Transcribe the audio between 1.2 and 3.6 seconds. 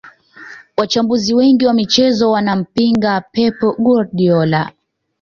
wengiwa michezo wanampinga pep